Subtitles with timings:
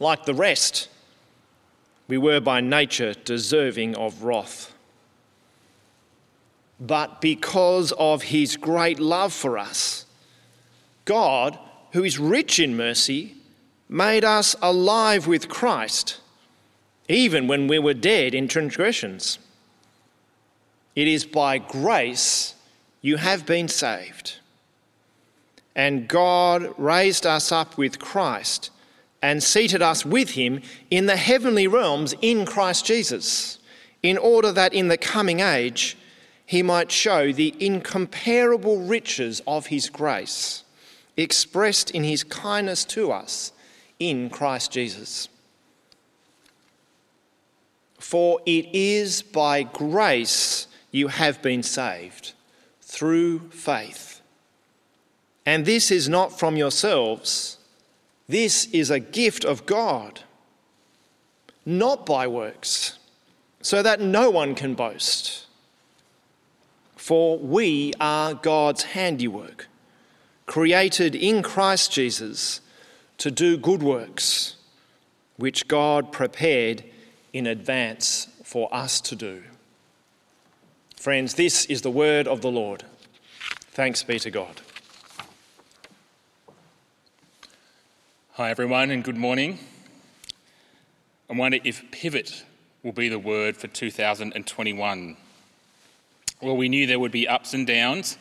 [0.00, 0.88] Like the rest,
[2.08, 4.74] we were by nature deserving of wrath.
[6.80, 10.04] But because of his great love for us,
[11.04, 11.58] God,
[11.92, 13.36] who is rich in mercy,
[13.88, 16.18] made us alive with Christ,
[17.08, 19.38] even when we were dead in transgressions.
[20.96, 22.54] It is by grace
[23.00, 24.38] you have been saved.
[25.76, 28.70] And God raised us up with Christ
[29.24, 30.60] and seated us with him
[30.90, 33.58] in the heavenly realms in Christ Jesus,
[34.02, 35.96] in order that in the coming age
[36.44, 40.62] he might show the incomparable riches of his grace
[41.16, 43.52] expressed in his kindness to us
[43.98, 45.30] in Christ Jesus.
[47.98, 52.34] For it is by grace you have been saved,
[52.82, 54.20] through faith.
[55.46, 57.56] And this is not from yourselves,
[58.28, 60.20] this is a gift of God,
[61.66, 62.98] not by works,
[63.60, 65.46] so that no one can boast.
[66.96, 69.68] For we are God's handiwork,
[70.46, 72.60] created in Christ Jesus
[73.18, 74.56] to do good works,
[75.36, 76.84] which God prepared
[77.32, 79.42] in advance for us to do.
[80.96, 82.84] Friends, this is the word of the Lord.
[83.72, 84.62] Thanks be to God.
[88.36, 89.60] Hi, everyone, and good morning.
[91.30, 92.42] I wonder if pivot
[92.82, 95.16] will be the word for 2021.
[96.42, 98.18] Well, we knew there would be ups and downs,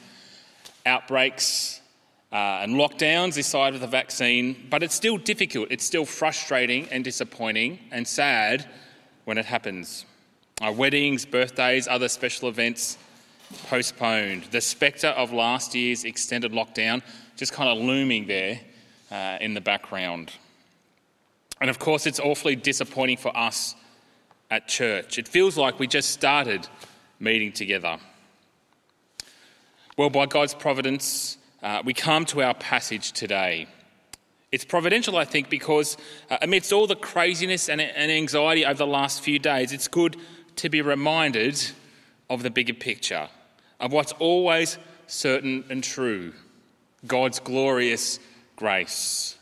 [0.86, 1.82] outbreaks,
[2.32, 5.70] uh, and lockdowns this side of the vaccine, but it's still difficult.
[5.72, 8.70] It's still frustrating and disappointing and sad
[9.26, 10.06] when it happens.
[10.62, 13.00] Our weddings, birthdays, other special events
[13.68, 14.44] postponed.
[14.52, 17.02] The spectre of last year's extended lockdown
[17.36, 18.60] just kind of looming there
[19.14, 20.34] uh, in the background.
[21.62, 23.76] And of course, it's awfully disappointing for us
[24.50, 25.20] at church.
[25.20, 26.68] It feels like we just started
[27.20, 28.00] meeting together.
[29.98, 33.68] Well, by God's providence, uh, we come to our passage today.
[34.52, 35.96] It's providential, I think, because
[36.30, 40.18] uh, amidst all the craziness and, and anxiety over the last few days, it's good
[40.58, 41.64] to be reminded
[42.30, 43.30] of the bigger picture,
[43.80, 46.34] of what's always certain and true
[47.06, 48.20] God's glorious
[48.56, 49.38] grace,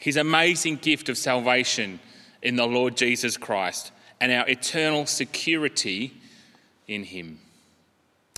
[0.00, 2.00] His amazing gift of salvation
[2.42, 6.12] in the Lord Jesus Christ, and our eternal security
[6.86, 7.38] in Him.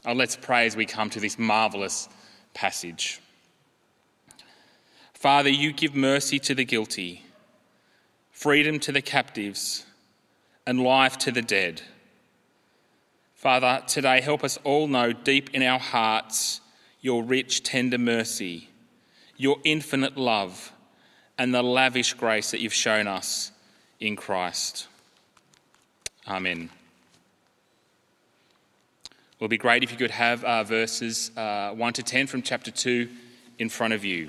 [0.05, 2.09] Oh, let's pray as we come to this marvellous
[2.55, 3.21] passage.
[5.13, 7.25] Father, you give mercy to the guilty,
[8.31, 9.85] freedom to the captives,
[10.67, 11.83] and life to the dead.
[13.35, 16.63] Father, today help us all know deep in our hearts
[17.03, 18.70] your rich, tender mercy,
[19.41, 20.71] your infinite love,
[21.39, 23.53] and the lavish grace that you've shown us
[23.99, 24.87] in Christ.
[26.29, 26.69] Amen.
[29.07, 32.43] It would be great if you could have uh, verses uh, 1 to 10 from
[32.43, 33.09] chapter 2
[33.59, 34.29] in front of you.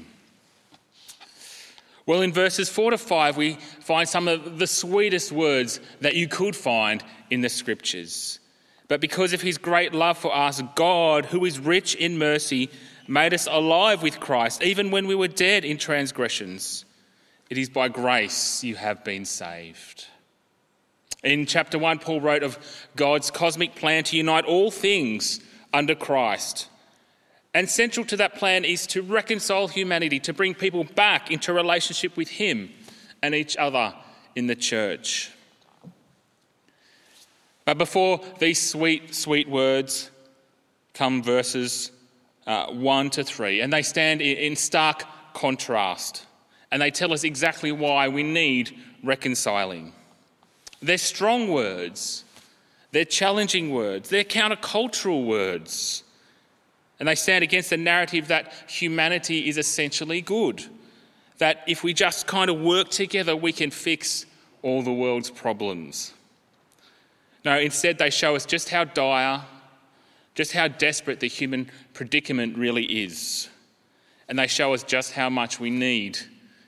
[2.06, 6.30] Well, in verses 4 to 5, we find some of the sweetest words that you
[6.30, 8.40] could find in the scriptures.
[8.88, 12.70] But because of his great love for us, God, who is rich in mercy,
[13.12, 16.86] made us alive with Christ, even when we were dead in transgressions.
[17.50, 20.08] It is by grace you have been saved.
[21.22, 22.58] In chapter 1, Paul wrote of
[22.96, 25.42] God's cosmic plan to unite all things
[25.74, 26.70] under Christ.
[27.54, 32.16] And central to that plan is to reconcile humanity, to bring people back into relationship
[32.16, 32.72] with Him
[33.22, 33.94] and each other
[34.38, 35.32] in the church.
[37.66, 40.10] But before these sweet, sweet words
[40.94, 41.92] come verses
[42.48, 45.04] uh, 1 to 3, and they stand in stark
[45.34, 46.26] contrast,
[46.72, 49.94] and they tell us exactly why we need reconciling.
[50.82, 52.24] They're strong words,
[52.92, 56.04] they're challenging words, they're countercultural words.
[57.00, 60.64] And they stand against the narrative that humanity is essentially good,
[61.40, 64.28] that if we just kind of work together, we can fix
[64.62, 66.14] all the world's problems.
[67.44, 69.42] No, instead, they show us just how dire,
[70.36, 73.50] just how desperate the human predicament really is.
[74.28, 76.18] And they show us just how much we need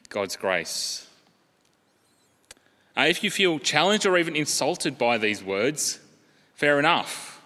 [0.10, 1.08] God's grace.
[2.96, 6.00] If you feel challenged or even insulted by these words,
[6.54, 7.42] fair enough.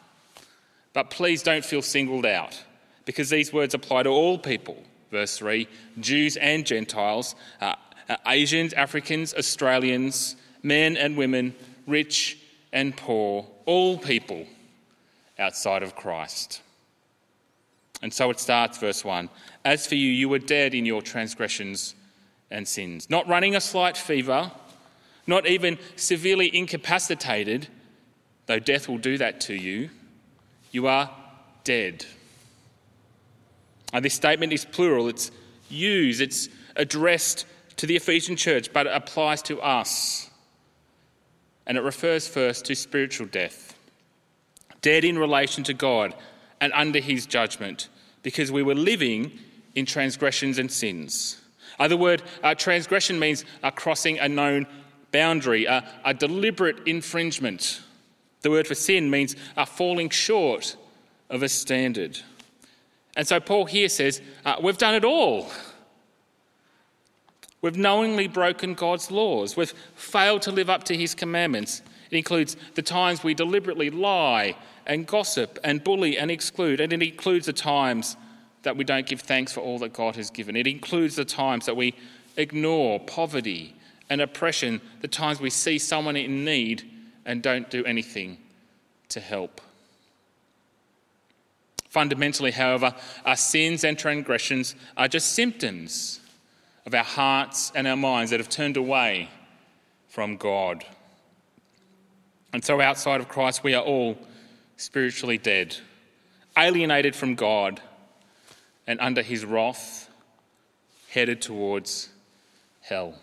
[0.93, 2.63] But please don't feel singled out
[3.05, 4.83] because these words apply to all people.
[5.11, 5.67] Verse 3
[5.99, 7.75] Jews and Gentiles, uh,
[8.09, 11.55] uh, Asians, Africans, Australians, men and women,
[11.85, 12.39] rich
[12.73, 14.45] and poor, all people
[15.39, 16.61] outside of Christ.
[18.01, 19.29] And so it starts, verse 1
[19.65, 21.95] As for you, you were dead in your transgressions
[22.49, 24.51] and sins, not running a slight fever,
[25.25, 27.67] not even severely incapacitated,
[28.45, 29.89] though death will do that to you.
[30.71, 31.09] You are
[31.63, 32.05] dead.
[33.93, 35.31] And this statement is plural, it's
[35.69, 37.45] used, it's addressed
[37.77, 40.29] to the Ephesian church, but it applies to us.
[41.65, 43.76] And it refers first to spiritual death
[44.81, 46.13] dead in relation to God
[46.59, 47.89] and under his judgment,
[48.23, 49.31] because we were living
[49.75, 51.41] in transgressions and sins.
[51.79, 54.65] Other word, uh, transgression means uh, crossing a known
[55.11, 57.81] boundary, uh, a deliberate infringement.
[58.41, 60.75] The word for sin means uh, falling short
[61.29, 62.19] of a standard.
[63.15, 65.49] And so Paul here says, uh, We've done it all.
[67.61, 69.57] We've knowingly broken God's laws.
[69.57, 71.81] We've failed to live up to his commandments.
[72.09, 74.55] It includes the times we deliberately lie
[74.85, 76.79] and gossip and bully and exclude.
[76.79, 78.15] And it includes the times
[78.63, 80.55] that we don't give thanks for all that God has given.
[80.55, 81.93] It includes the times that we
[82.37, 83.75] ignore poverty
[84.09, 86.83] and oppression, the times we see someone in need
[87.25, 88.37] and don't do anything
[89.09, 89.61] to help.
[91.89, 92.93] Fundamentally, however,
[93.25, 96.19] our sins and transgressions are just symptoms
[96.85, 99.29] of our hearts and our minds that have turned away
[100.07, 100.85] from God.
[102.57, 104.17] And so, outside of Christ, we are all
[104.77, 105.77] spiritually dead,
[106.57, 107.79] alienated from God,
[108.87, 110.09] and under his wrath,
[111.07, 112.09] headed towards
[112.81, 113.13] hell.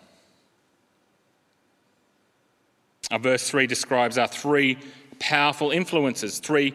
[3.11, 4.77] Our verse 3 describes our three
[5.19, 6.73] powerful influences, three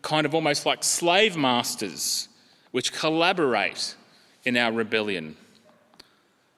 [0.00, 2.30] kind of almost like slave masters
[2.70, 3.96] which collaborate
[4.46, 5.36] in our rebellion.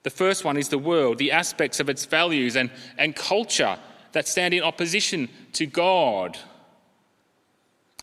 [0.03, 3.77] The first one is the world, the aspects of its values and, and culture
[4.13, 6.37] that stand in opposition to God.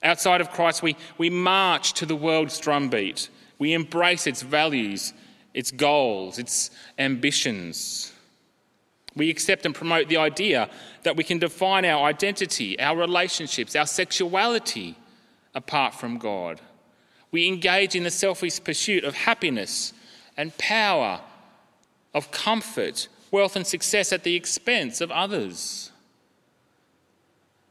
[0.02, 3.28] Outside of Christ, we, we march to the world's drumbeat.
[3.58, 5.12] We embrace its values,
[5.55, 8.12] its goals, its ambitions.
[9.16, 10.70] We accept and promote the idea
[11.02, 14.96] that we can define our identity, our relationships, our sexuality
[15.55, 16.60] apart from God.
[17.32, 19.93] We engage in the selfish pursuit of happiness
[20.37, 21.20] and power,
[22.14, 25.90] of comfort, wealth, and success at the expense of others.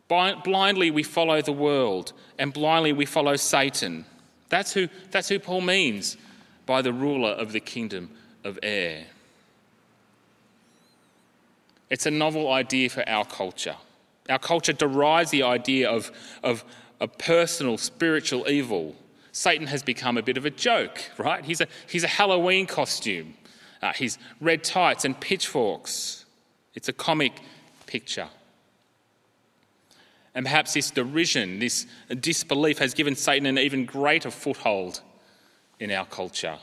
[0.07, 4.05] Blindly we follow the world, and blindly we follow Satan.
[4.49, 6.17] That's who, that's who Paul means
[6.65, 8.11] by the ruler of the kingdom
[8.43, 9.05] of air.
[11.89, 13.75] It's a novel idea for our culture.
[14.29, 16.11] Our culture derides the idea of,
[16.43, 16.63] of,
[16.99, 18.95] a personal spiritual evil.
[19.31, 21.45] Satan has become a bit of a joke, right?
[21.45, 23.35] He's a, he's a Halloween costume.
[23.83, 26.25] Uh, he's red tights and pitchforks.
[26.73, 27.33] It's a comic
[27.85, 28.29] picture.
[30.37, 31.87] And perhaps this derision, this
[32.19, 35.01] disbelief, has given Satan an even greater foothold
[35.79, 36.59] in our culture.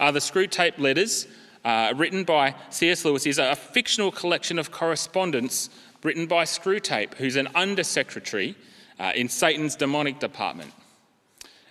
[0.00, 1.26] Uh, the Screwtape Letters,
[1.62, 3.04] uh, written by C.S.
[3.04, 5.68] Lewis, is a fictional collection of correspondence
[6.02, 8.54] written by Screwtape, who's an undersecretary
[8.98, 10.72] uh, in Satan's demonic department.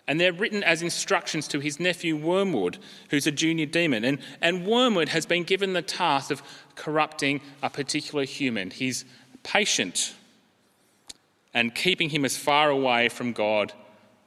[0.08, 2.78] And they're written as instructions to his nephew Wormwood,
[3.10, 4.06] who's a junior demon.
[4.06, 6.44] And, and Wormwood has been given the task of
[6.76, 8.70] corrupting a particular human.
[8.70, 9.06] his
[9.42, 10.14] patient
[11.56, 13.74] and keeping him as far away from God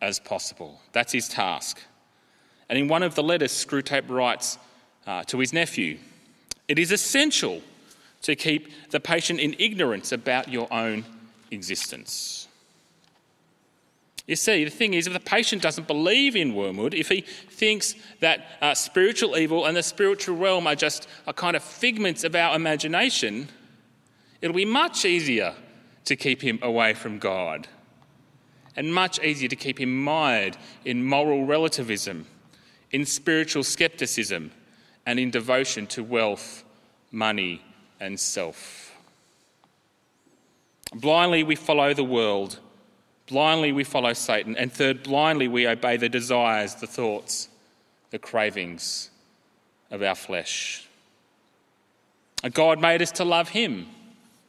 [0.00, 0.80] as possible.
[0.92, 1.78] That's his task.
[2.68, 4.58] And in one of the letters, Screwtape writes
[5.06, 5.98] uh, to his nephew
[6.66, 7.62] It is essential
[8.22, 11.04] to keep the patient in ignorance about your own
[11.50, 12.48] existence.
[14.26, 17.94] You see, the thing is, if the patient doesn't believe in wormwood, if he thinks
[18.20, 22.34] that uh, spiritual evil and the spiritual realm are just a kind of figments of
[22.34, 23.48] our imagination,
[24.42, 25.54] it'll be much easier
[26.08, 27.68] to keep him away from God,
[28.74, 32.26] and much easier to keep him mired in moral relativism,
[32.90, 34.50] in spiritual skepticism,
[35.04, 36.64] and in devotion to wealth,
[37.10, 37.62] money,
[38.00, 38.94] and self.
[40.94, 42.58] Blindly we follow the world,
[43.26, 47.48] blindly we follow Satan, and third, blindly we obey the desires, the thoughts,
[48.10, 49.10] the cravings
[49.90, 50.88] of our flesh.
[52.52, 53.88] God made us to love Him,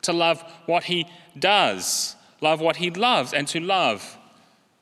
[0.03, 4.17] to love what He does, love what he loves, and to love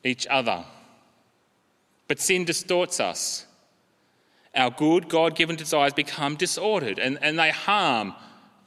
[0.03, 0.63] each other.
[2.07, 3.45] But sin distorts us.
[4.55, 8.15] Our good, God given desires become disordered and, and they harm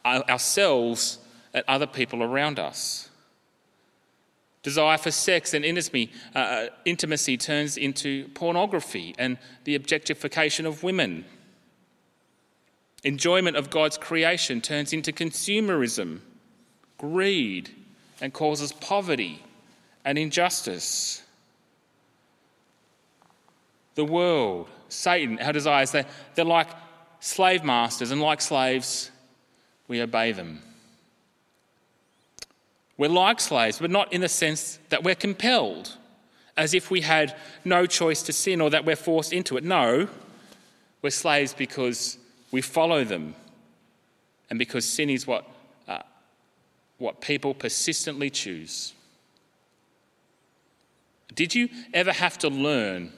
[0.04, 1.19] ourselves
[1.52, 3.09] and other people around us.
[4.62, 11.25] Desire for sex and intimacy, uh, intimacy turns into pornography and the objectification of women.
[13.02, 16.21] Enjoyment of God's creation turns into consumerism,
[17.00, 17.71] greed,
[18.21, 19.42] and causes poverty
[20.04, 21.23] and injustice.
[23.95, 26.04] The world, Satan, our desires, they're,
[26.35, 26.69] they're like
[27.21, 29.11] slave masters, and like slaves,
[29.88, 30.61] we obey them.
[32.99, 35.97] We're like slaves, but not in the sense that we're compelled,
[36.54, 39.64] as if we had no choice to sin or that we're forced into it.
[39.64, 40.07] No,
[41.00, 42.19] we're slaves because
[42.50, 43.35] we follow them
[44.50, 45.47] and because sin is what,
[47.00, 48.92] what people persistently choose.
[51.35, 53.12] Did you ever have to learn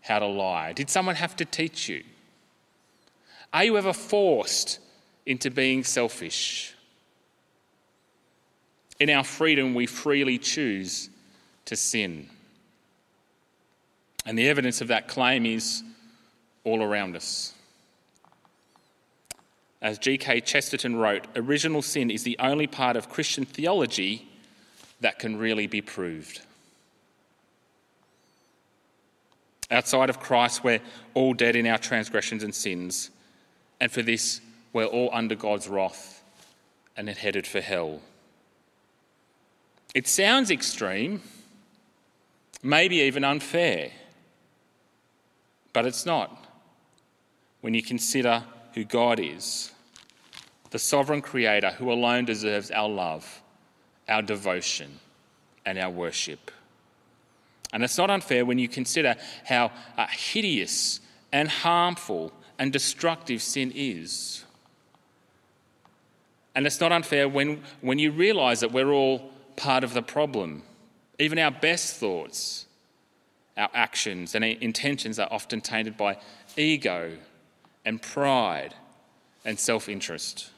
[0.00, 0.72] how to lie?
[0.72, 2.02] Did someone have to teach you?
[3.52, 4.78] Are you ever forced
[5.26, 6.74] into being selfish?
[8.98, 11.10] In our freedom, we freely choose
[11.66, 12.30] to sin.
[14.24, 15.82] And the evidence of that claim is
[16.64, 17.52] all around us.
[19.82, 20.40] As G.K.
[20.40, 24.28] Chesterton wrote, original sin is the only part of Christian theology
[25.00, 26.40] that can really be proved.
[29.70, 30.80] Outside of Christ, we're
[31.14, 33.10] all dead in our transgressions and sins,
[33.80, 34.40] and for this,
[34.72, 36.22] we're all under God's wrath
[36.96, 38.00] and headed for hell.
[39.94, 41.22] It sounds extreme,
[42.62, 43.90] maybe even unfair,
[45.72, 46.46] but it's not
[47.60, 48.44] when you consider
[48.76, 49.72] who God is,
[50.70, 53.42] the sovereign creator who alone deserves our love,
[54.06, 55.00] our devotion,
[55.64, 56.50] and our worship.
[57.72, 59.16] And it's not unfair when you consider
[59.46, 61.00] how uh, hideous
[61.32, 64.44] and harmful and destructive sin is.
[66.54, 70.62] And it's not unfair when, when you realize that we're all part of the problem.
[71.18, 72.66] Even our best thoughts,
[73.56, 76.18] our actions, and intentions are often tainted by
[76.58, 77.16] ego
[77.86, 78.74] and pride
[79.46, 80.50] and self interest.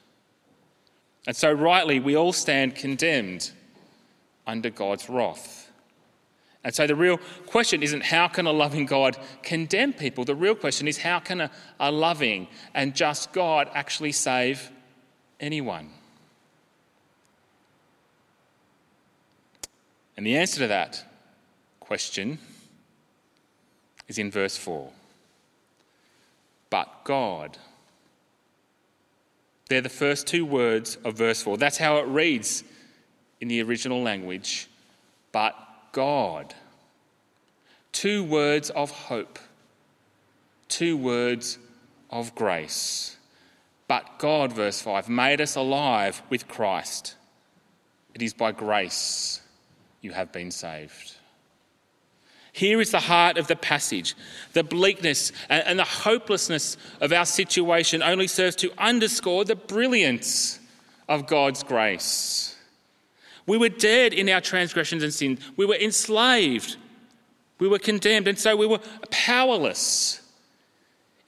[1.28, 3.50] And so, rightly, we all stand condemned
[4.46, 5.70] under God's wrath.
[6.64, 10.24] And so, the real question isn't how can a loving God condemn people?
[10.24, 14.70] The real question is how can a, a loving and just God actually save
[15.38, 15.90] anyone?
[20.16, 21.04] And the answer to that
[21.78, 22.38] question
[24.08, 24.90] is in verse 4.
[26.70, 27.58] But God.
[29.68, 31.56] They're the first two words of verse 4.
[31.58, 32.64] That's how it reads
[33.40, 34.68] in the original language.
[35.32, 35.54] But
[35.92, 36.54] God.
[37.92, 39.38] Two words of hope,
[40.68, 41.58] two words
[42.10, 43.16] of grace.
[43.88, 47.16] But God, verse 5, made us alive with Christ.
[48.14, 49.40] It is by grace
[50.00, 51.16] you have been saved.
[52.58, 54.16] Here is the heart of the passage.
[54.52, 60.58] The bleakness and the hopelessness of our situation only serves to underscore the brilliance
[61.08, 62.56] of God's grace.
[63.46, 65.38] We were dead in our transgressions and sins.
[65.56, 66.78] We were enslaved.
[67.60, 68.26] We were condemned.
[68.26, 68.80] And so we were
[69.12, 70.20] powerless,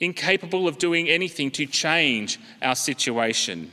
[0.01, 3.71] incapable of doing anything to change our situation.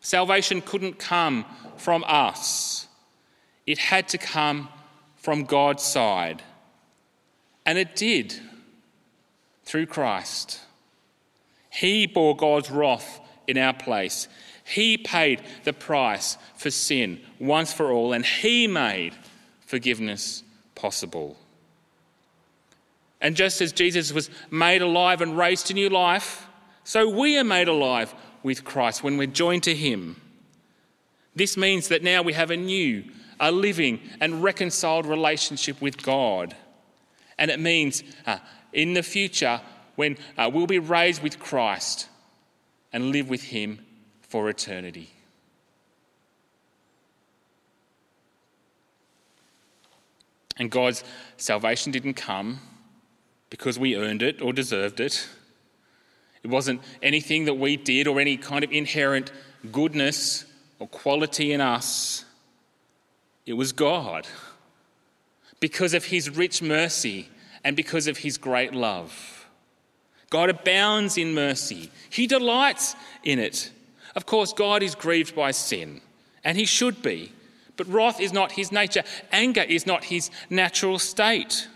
[0.00, 1.44] Salvation couldn't come
[1.76, 2.86] from us.
[3.66, 4.68] It had to come
[5.16, 6.40] from God's side.
[7.68, 8.34] And it did
[9.64, 10.58] through Christ.
[11.68, 14.26] He bore God's wrath in our place.
[14.64, 19.12] He paid the price for sin once for all, and He made
[19.66, 20.44] forgiveness
[20.76, 21.36] possible.
[23.20, 26.46] And just as Jesus was made alive and raised to new life,
[26.84, 30.16] so we are made alive with Christ when we're joined to Him.
[31.36, 33.04] This means that now we have a new
[33.38, 36.56] a living and reconciled relationship with God.
[37.38, 38.38] And it means uh,
[38.72, 39.60] in the future,
[39.96, 42.08] when uh, we'll be raised with Christ
[42.92, 43.84] and live with Him
[44.22, 45.10] for eternity.
[50.58, 51.04] And God's
[51.36, 52.60] salvation didn't come
[53.50, 55.28] because we earned it or deserved it.
[56.42, 59.32] It wasn't anything that we did or any kind of inherent
[59.72, 60.44] goodness
[60.78, 62.24] or quality in us.
[63.46, 64.26] It was God.
[65.60, 67.28] Because of his rich mercy
[67.64, 69.46] and because of his great love.
[70.30, 73.70] God abounds in mercy, he delights in it.
[74.14, 76.00] Of course, God is grieved by sin,
[76.44, 77.32] and he should be.
[77.76, 81.68] But wrath is not his nature, anger is not his natural state.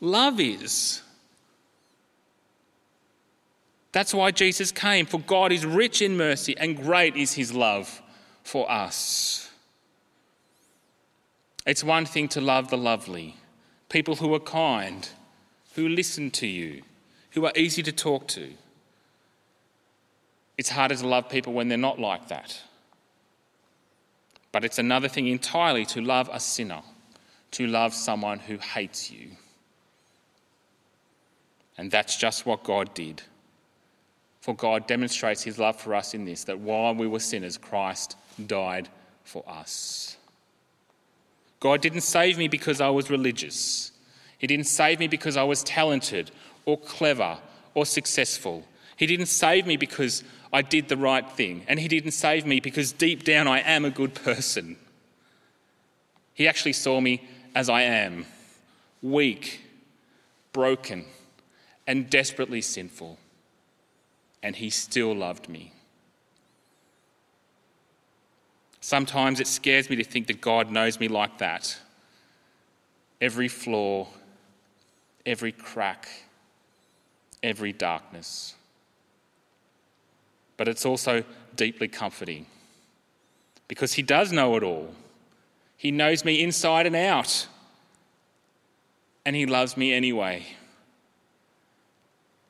[0.00, 1.02] Love is.
[3.92, 8.02] That's why Jesus came, for God is rich in mercy and great is his love
[8.42, 9.50] for us.
[11.66, 13.36] It's one thing to love the lovely,
[13.88, 15.08] people who are kind,
[15.74, 16.82] who listen to you,
[17.30, 18.52] who are easy to talk to.
[20.58, 22.60] It's harder to love people when they're not like that.
[24.50, 26.82] But it's another thing entirely to love a sinner,
[27.52, 29.30] to love someone who hates you.
[31.78, 33.22] And that's just what God did.
[34.40, 38.16] For God demonstrates his love for us in this that while we were sinners, Christ
[38.46, 38.88] died
[39.24, 40.16] for us.
[41.62, 43.92] God didn't save me because I was religious.
[44.36, 46.32] He didn't save me because I was talented
[46.64, 47.38] or clever
[47.72, 48.64] or successful.
[48.96, 51.62] He didn't save me because I did the right thing.
[51.68, 54.76] And He didn't save me because deep down I am a good person.
[56.34, 57.22] He actually saw me
[57.54, 58.26] as I am
[59.00, 59.60] weak,
[60.52, 61.04] broken,
[61.86, 63.20] and desperately sinful.
[64.42, 65.72] And He still loved me.
[68.82, 71.78] Sometimes it scares me to think that God knows me like that.
[73.20, 74.08] Every flaw,
[75.24, 76.08] every crack,
[77.44, 78.56] every darkness.
[80.56, 81.22] But it's also
[81.54, 82.46] deeply comforting
[83.68, 84.92] because He does know it all.
[85.76, 87.46] He knows me inside and out,
[89.24, 90.44] and He loves me anyway.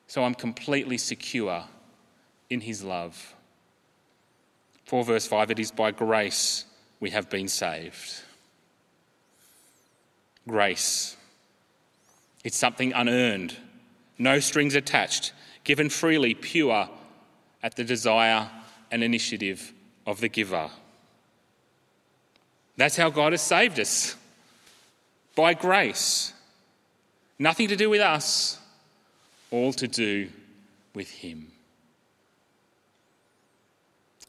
[0.07, 1.65] So I'm completely secure
[2.49, 3.35] in His love.
[4.93, 6.67] 4 verse 5 it is by grace
[7.01, 8.21] we have been saved.
[10.47, 11.17] Grace.
[12.45, 13.57] It's something unearned,
[14.19, 15.33] no strings attached,
[15.65, 16.91] given freely, pure,
[17.63, 18.51] at the desire
[18.91, 19.73] and initiative
[20.07, 20.69] of the giver.
[22.77, 24.15] That's how God has saved us
[25.35, 26.35] by grace.
[27.39, 28.59] Nothing to do with us,
[29.51, 30.29] all to do
[30.95, 31.51] with Him.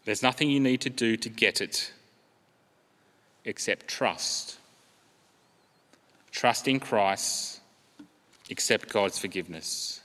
[0.06, 1.92] There's nothing you need to do to get it
[3.46, 4.58] except trust.
[6.32, 7.60] Trust in Christ,
[8.50, 10.02] accept God's forgiveness.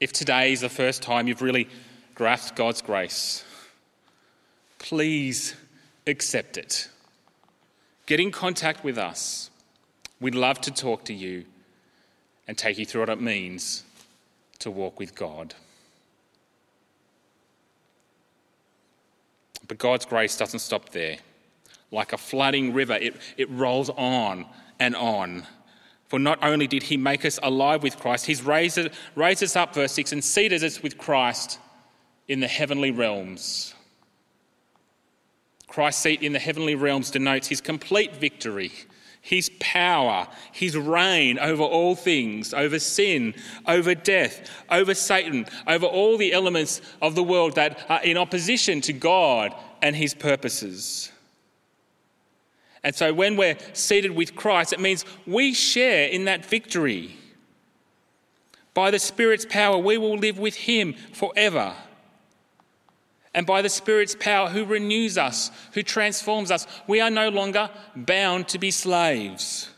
[0.00, 1.68] If today is the first time you've really
[2.14, 3.44] grasped God's grace,
[4.78, 5.54] please
[6.06, 6.88] accept it.
[8.06, 9.50] Get in contact with us.
[10.20, 11.44] We'd love to talk to you
[12.46, 13.84] and take you through what it means
[14.58, 15.54] to walk with God.
[19.70, 21.18] But God's grace doesn't stop there.
[21.92, 24.46] Like a flooding river, it, it rolls on
[24.80, 25.46] and on.
[26.08, 28.80] For not only did he make us alive with Christ, he's raised,
[29.14, 31.60] raised us up, verse 6, and seated us with Christ
[32.26, 33.74] in the heavenly realms.
[35.68, 38.72] Christ's seat in the heavenly realms denotes his complete victory
[39.20, 43.34] his power, his reign over all things, over sin,
[43.66, 48.80] over death, over Satan, over all the elements of the world that are in opposition
[48.82, 51.12] to God and his purposes.
[52.82, 57.16] And so when we're seated with Christ, it means we share in that victory.
[58.72, 61.74] By the Spirit's power, we will live with him forever
[63.32, 67.70] and by the Spirit's power, who renews us, who transforms us, we are no longer
[67.94, 69.70] bound to be slaves.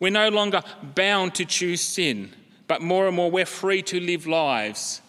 [0.00, 0.62] We're no longer
[0.94, 2.34] bound to choose sin,
[2.66, 5.00] but more and more we're free to live lives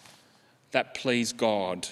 [0.70, 1.88] that please God.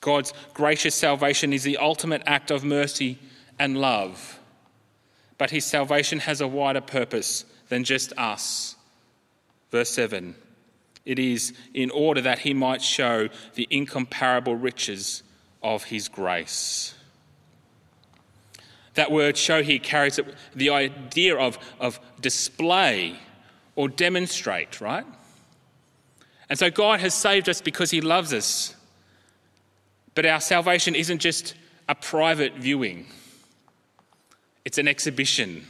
[0.00, 3.18] God's gracious salvation is the ultimate act of mercy
[3.58, 4.38] and love.
[5.38, 8.76] But his salvation has a wider purpose than just us.
[9.70, 10.36] Verse 7
[11.06, 15.22] it is in order that he might show the incomparable riches
[15.62, 16.94] of his grace.
[18.94, 20.18] That word show here carries
[20.54, 23.16] the idea of, of display
[23.76, 25.06] or demonstrate, right?
[26.48, 28.74] And so God has saved us because he loves us.
[30.14, 31.54] But our salvation isn't just
[31.88, 33.06] a private viewing,
[34.64, 35.66] it's an exhibition.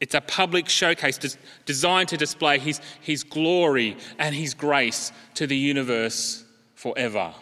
[0.00, 5.56] It's a public showcase designed to display his, his glory and his grace to the
[5.56, 7.34] universe forever.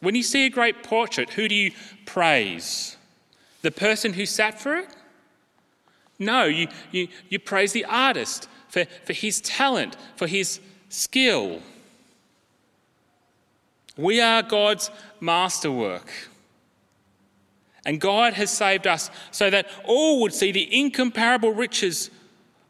[0.00, 1.70] When you see a great portrait, who do you
[2.04, 2.96] praise?
[3.62, 4.88] The person who sat for it?
[6.18, 11.60] No, you, you, you praise the artist for, for his talent, for his skill.
[13.96, 16.10] We are God's masterwork.
[17.86, 22.10] And God has saved us so that all would see the incomparable riches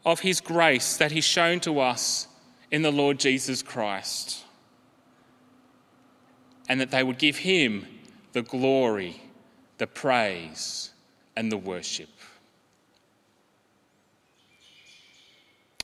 [0.05, 2.27] of His grace that He's shown to us
[2.69, 4.43] in the Lord Jesus Christ.
[6.67, 7.87] And that they would give Him
[8.33, 9.21] the glory,
[9.77, 10.91] the praise,
[11.35, 12.09] and the worship.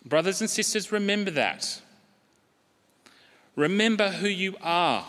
[0.04, 1.82] Brothers and sisters, remember that.
[3.56, 5.06] Remember who you are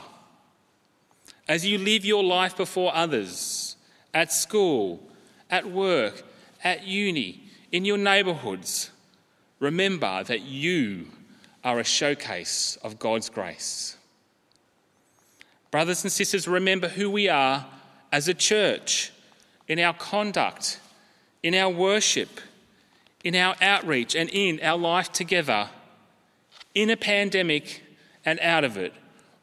[1.49, 3.72] as you live your life before others
[4.15, 5.01] at school,
[5.51, 6.23] at work,
[6.63, 8.91] at uni, in your neighbourhoods.
[9.59, 11.07] Remember that you
[11.65, 13.97] are a showcase of God's grace.
[15.71, 17.67] Brothers and sisters, remember who we are
[18.11, 19.13] as a church
[19.69, 20.81] in our conduct,
[21.43, 22.41] in our worship,
[23.25, 25.71] in our outreach, and in our life together.
[26.75, 27.83] In a pandemic
[28.25, 28.93] and out of it,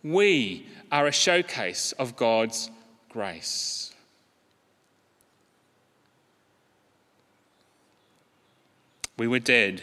[0.04, 2.70] we are a showcase of God's
[3.10, 3.89] grace.
[9.20, 9.82] We were dead,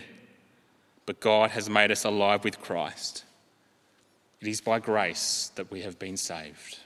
[1.04, 3.22] but God has made us alive with Christ.
[4.40, 6.78] It is by grace that we have been saved.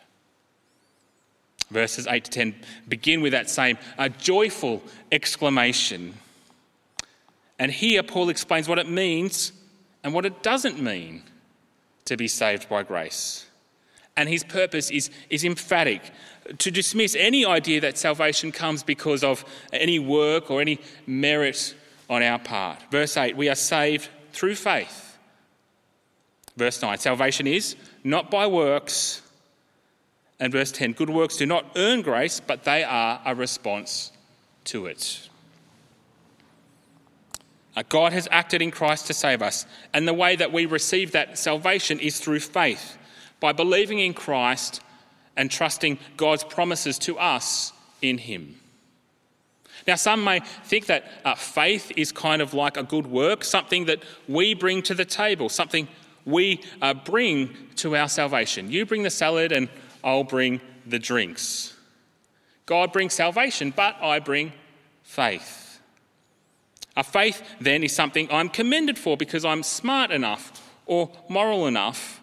[1.70, 2.54] Verses 8 to 10
[2.88, 4.82] begin with that same a joyful
[5.12, 6.14] exclamation.
[7.60, 9.52] And here Paul explains what it means
[10.02, 11.22] and what it doesn't mean
[12.06, 13.46] to be saved by grace.
[14.16, 16.02] And his purpose is, is emphatic
[16.58, 21.76] to dismiss any idea that salvation comes because of any work or any merit
[22.10, 22.82] on our part.
[22.90, 25.16] Verse 8 we are saved through faith.
[26.56, 29.22] Verse 9 salvation is not by works.
[30.38, 34.10] And verse 10 good works do not earn grace, but they are a response
[34.64, 35.28] to it.
[37.76, 41.12] Uh, God has acted in Christ to save us, and the way that we receive
[41.12, 42.96] that salvation is through faith,
[43.38, 44.80] by believing in Christ
[45.36, 48.58] and trusting God's promises to us in Him.
[49.90, 53.86] Now, some may think that uh, faith is kind of like a good work, something
[53.86, 55.88] that we bring to the table, something
[56.24, 58.70] we uh, bring to our salvation.
[58.70, 59.68] You bring the salad, and
[60.04, 61.76] I'll bring the drinks.
[62.66, 64.52] God brings salvation, but I bring
[65.02, 65.80] faith.
[66.96, 72.20] A faith, then, is something I'm commended for because I'm smart enough or moral enough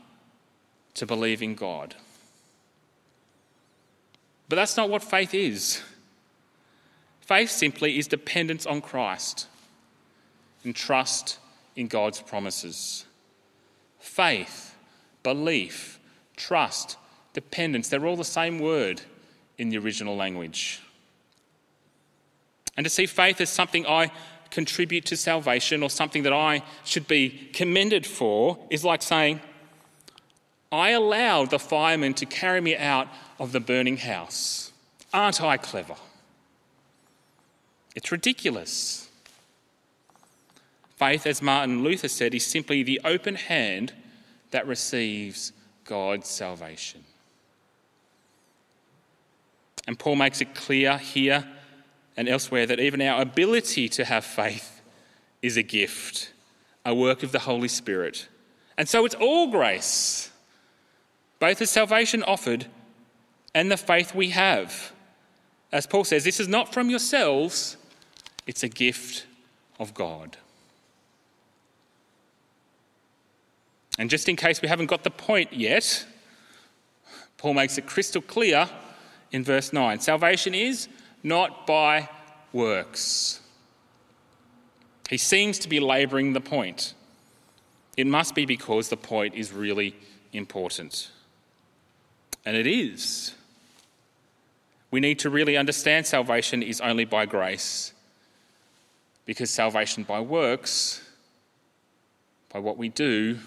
[0.93, 1.95] to believe in God.
[4.47, 5.83] But that's not what faith is.
[7.27, 9.47] Faith simply is dependence on Christ
[10.63, 11.39] and trust
[11.75, 13.05] in God's promises.
[13.99, 14.73] Faith,
[15.23, 15.99] belief,
[16.37, 16.95] trust,
[17.33, 19.01] dependence, they're all the same word
[19.57, 20.81] in the original language.
[22.77, 24.09] And to see faith as something I
[24.49, 29.41] contribute to salvation or something that I should be commended for is like saying,
[30.71, 34.71] I allowed the firemen to carry me out of the burning house.
[35.13, 35.95] Aren't I clever?
[37.97, 39.09] It's ridiculous.
[40.97, 43.91] Faith, as Martin Luther said, is simply the open hand
[44.51, 45.51] that receives
[45.83, 47.03] God's salvation.
[49.87, 51.47] And Paul makes it clear here
[52.15, 54.79] and elsewhere that even our ability to have faith
[55.41, 56.33] is a gift,
[56.85, 58.27] a work of the Holy Spirit.
[58.77, 60.29] And so it's all grace,
[61.39, 62.67] both the salvation offered
[63.55, 64.91] and the faith we have.
[65.71, 67.75] As Paul says, this is not from yourselves,
[68.47, 69.25] it's a gift
[69.77, 70.37] of God.
[73.99, 76.05] And just in case we haven't got the point yet,
[77.37, 78.69] Paul makes it crystal clear
[79.31, 80.87] in verse 9 salvation is
[81.23, 82.09] not by
[82.53, 83.41] works.
[85.09, 86.93] He seems to be labouring the point.
[87.95, 89.95] It must be because the point is really
[90.33, 91.09] important.
[92.45, 93.33] And it is.
[94.91, 97.93] We need to really understand salvation is only by grace
[99.27, 101.03] because salvation by works,
[102.49, 103.37] by what we do,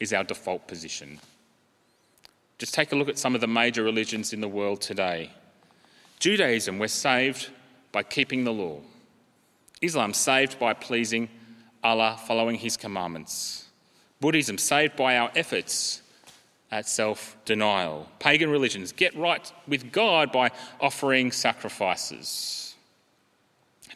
[0.00, 1.20] is our default position.
[2.58, 5.30] Just take a look at some of the major religions in the world today.
[6.18, 7.50] Judaism, we're saved
[7.92, 8.78] by keeping the law.
[9.82, 11.28] Islam, saved by pleasing
[11.84, 13.66] Allah, following His commandments.
[14.20, 16.00] Buddhism, saved by our efforts
[16.70, 18.08] at self denial.
[18.20, 22.61] Pagan religions, get right with God by offering sacrifices.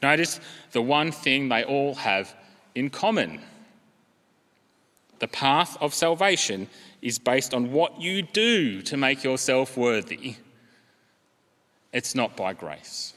[0.03, 0.41] Notice
[0.73, 2.35] the one thing they all have
[2.75, 3.41] in common.
[5.19, 6.69] The path of salvation
[7.01, 10.37] is based on what you do to make yourself worthy.
[11.93, 13.15] It's not by grace.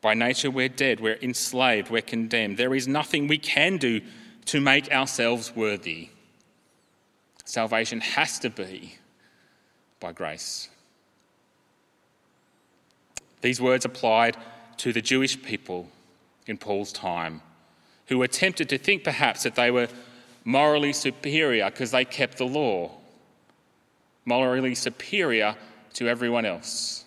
[0.00, 2.58] By nature, we're dead, we're enslaved, we're condemned.
[2.58, 4.00] There is nothing we can do
[4.46, 6.10] to make ourselves worthy.
[7.44, 8.96] Salvation has to be
[10.00, 10.68] by grace.
[13.44, 14.38] These words applied
[14.78, 15.90] to the Jewish people
[16.46, 17.42] in Paul's time,
[18.06, 19.88] who were tempted to think perhaps that they were
[20.44, 22.90] morally superior because they kept the law,
[24.24, 25.56] morally superior
[25.92, 27.04] to everyone else.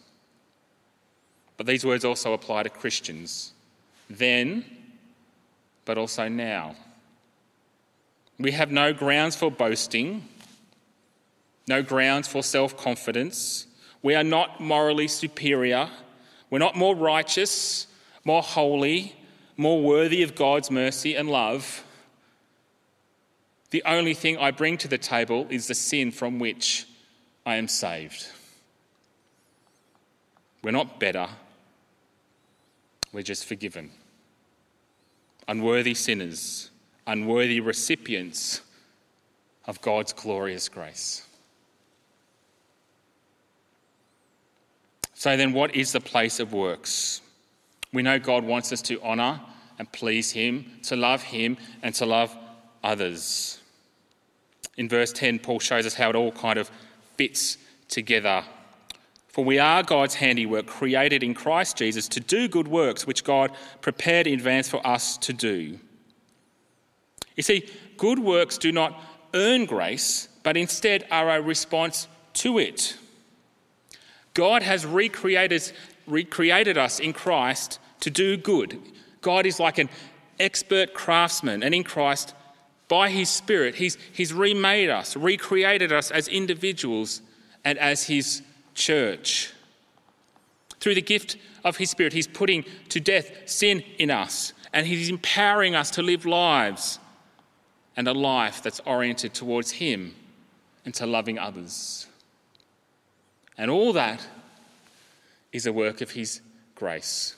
[1.58, 3.54] But these words also apply to Christians
[4.08, 4.64] then
[5.86, 6.76] but also now.
[8.38, 10.28] We have no grounds for boasting,
[11.68, 13.66] no grounds for self confidence.
[14.04, 15.90] We are not morally superior.
[16.50, 17.88] We're not more righteous,
[18.24, 19.16] more holy,
[19.58, 21.84] more worthy of God's mercy and love.
[23.72, 26.88] The only thing I bring to the table is the sin from which
[27.46, 28.28] I am saved.
[30.64, 31.28] We're not better,
[33.12, 33.92] we're just forgiven.
[35.48, 36.72] Unworthy sinners,
[37.06, 38.62] unworthy recipients
[39.66, 41.27] of God's glorious grace.
[45.18, 47.22] So, then, what is the place of works?
[47.92, 49.42] We know God wants us to honour
[49.80, 52.38] and please Him, to love Him, and to love
[52.84, 53.60] others.
[54.78, 56.70] In verse 10, Paul shows us how it all kind of
[57.16, 58.44] fits together.
[59.30, 63.54] For we are God's handiwork, created in Christ Jesus to do good works, which God
[63.82, 65.80] prepared in advance for us to do.
[67.36, 69.02] You see, good works do not
[69.34, 72.96] earn grace, but instead are a response to it.
[74.38, 75.72] God has recreated,
[76.06, 78.80] recreated us in Christ to do good.
[79.22, 79.90] God is like an
[80.40, 82.36] expert craftsman, and in Christ,
[82.88, 87.24] by His Spirit, He's, he's remade us, recreated us as individuals
[87.66, 88.44] and as His
[88.76, 89.54] church.
[90.80, 95.10] Through the gift of His Spirit, He's putting to death sin in us, and He's
[95.10, 97.00] empowering us to live lives
[97.96, 100.14] and a life that's oriented towards Him
[100.86, 102.06] and to loving others.
[103.58, 104.26] And all that
[105.52, 106.42] is a work of His
[106.76, 107.36] grace.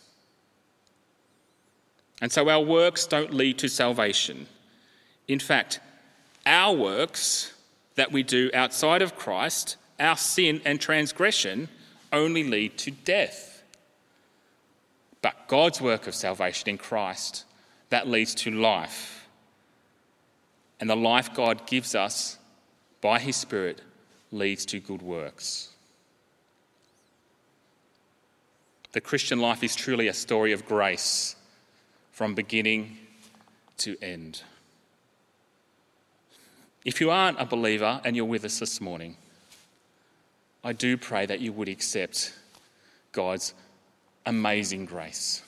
[2.22, 4.48] And so our works don't lead to salvation.
[5.28, 5.80] In fact,
[6.46, 7.54] our works
[7.96, 11.70] that we do outside of Christ, our sin and transgression,
[12.12, 13.64] only lead to death.
[15.22, 17.46] But God's work of salvation in Christ,
[17.90, 19.28] that leads to life.
[20.80, 22.38] And the life God gives us
[23.02, 23.82] by His Spirit
[24.32, 25.70] leads to good works.
[28.92, 31.36] The Christian life is truly a story of grace
[32.12, 32.98] from beginning
[33.78, 34.42] to end.
[36.84, 39.16] If you aren't a believer and you're with us this morning,
[40.64, 42.34] I do pray that you would accept
[43.12, 43.54] God's
[44.26, 45.44] amazing grace.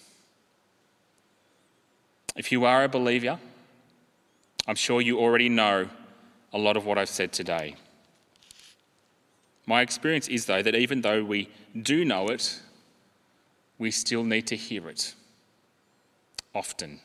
[2.35, 3.39] If you are a believer,
[4.67, 5.89] I'm sure you already know
[6.53, 7.75] a lot of what I've said today.
[9.65, 11.49] My experience is, though, that even though we
[11.81, 12.59] do know it,
[13.81, 15.15] we still need to hear it
[16.53, 16.99] often.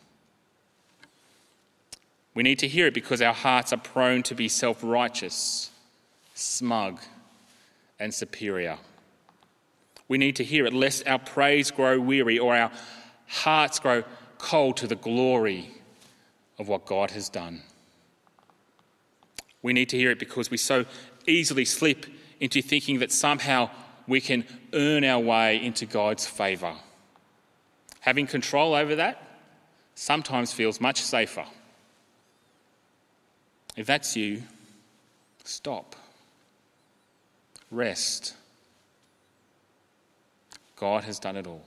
[2.34, 5.70] We need to hear it because our hearts are prone to be self righteous,
[6.34, 7.00] smug,
[7.98, 8.76] and superior.
[10.06, 12.70] We need to hear it lest our praise grow weary or our
[13.26, 14.02] hearts grow
[14.36, 15.70] cold to the glory
[16.58, 17.62] of what God has done.
[19.62, 20.84] We need to hear it because we so
[21.26, 22.04] easily slip
[22.38, 23.70] into thinking that somehow
[24.06, 26.74] we can earn our way into God's favour.
[28.00, 29.22] Having control over that
[29.94, 31.44] sometimes feels much safer.
[33.76, 34.42] If that's you,
[35.44, 35.96] stop.
[37.70, 38.34] Rest.
[40.76, 41.64] God has done it all.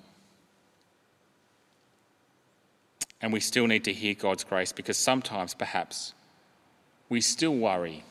[3.22, 6.14] And we still need to hear God's grace because sometimes, perhaps,
[7.10, 8.04] we still worry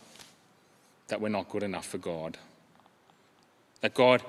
[1.06, 2.36] that we're not good enough for God,
[3.80, 4.22] that God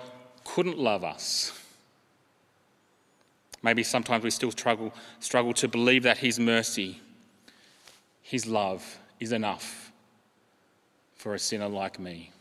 [0.43, 1.59] couldn't love us
[3.61, 7.01] Maybe sometimes we still struggle, struggle to believe that His mercy,
[8.21, 9.91] His love is enough
[11.15, 12.31] for a sinner like me.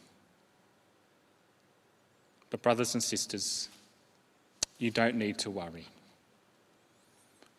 [2.51, 3.69] But, brothers and sisters,
[4.79, 5.87] you don't need to worry.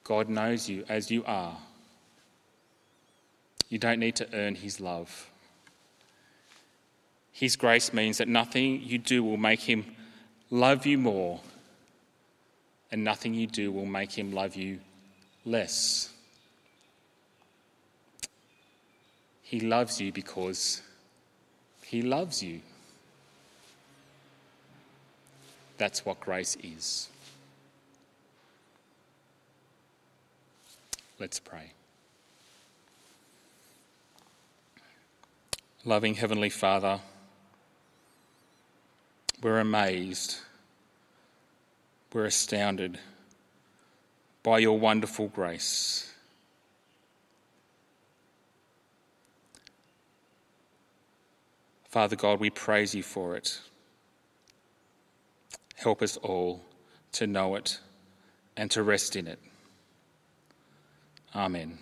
[0.03, 1.57] God knows you as you are.
[3.67, 5.28] You don't need to earn His love.
[7.39, 9.95] His grace means that nothing you do will make Him
[10.51, 11.39] love you more
[12.91, 14.79] and nothing you do will make him love you
[15.45, 16.09] less.
[19.43, 20.81] He loves you because
[21.83, 22.61] he loves you.
[25.77, 27.09] That's what grace is.
[31.19, 31.71] Let's pray.
[35.85, 36.99] Loving Heavenly Father,
[39.41, 40.37] we're amazed
[42.11, 42.97] we're astounded
[44.41, 46.11] by your wonderful grace.
[51.87, 53.59] Father God, we praise you for it.
[55.75, 56.63] Help us all
[57.11, 57.79] to know it
[58.57, 59.39] and to rest in it.
[61.35, 61.77] Amen.